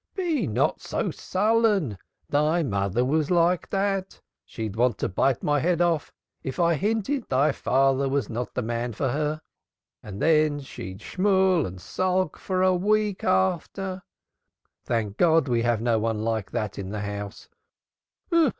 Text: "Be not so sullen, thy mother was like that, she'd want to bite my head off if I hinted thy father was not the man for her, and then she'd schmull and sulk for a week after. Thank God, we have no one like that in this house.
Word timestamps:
"Be 0.15 0.47
not 0.47 0.81
so 0.81 1.11
sullen, 1.11 1.99
thy 2.27 2.63
mother 2.63 3.05
was 3.05 3.29
like 3.29 3.69
that, 3.69 4.19
she'd 4.43 4.75
want 4.75 4.97
to 4.97 5.07
bite 5.07 5.43
my 5.43 5.59
head 5.59 5.79
off 5.79 6.11
if 6.41 6.59
I 6.59 6.73
hinted 6.73 7.29
thy 7.29 7.51
father 7.51 8.09
was 8.09 8.27
not 8.27 8.55
the 8.55 8.63
man 8.63 8.93
for 8.93 9.09
her, 9.09 9.43
and 10.01 10.19
then 10.19 10.59
she'd 10.59 11.01
schmull 11.01 11.67
and 11.67 11.79
sulk 11.79 12.35
for 12.39 12.63
a 12.63 12.73
week 12.73 13.23
after. 13.23 14.01
Thank 14.85 15.17
God, 15.17 15.47
we 15.47 15.61
have 15.61 15.81
no 15.81 15.99
one 15.99 16.23
like 16.23 16.49
that 16.49 16.79
in 16.79 16.89
this 16.89 17.05
house. 17.05 17.47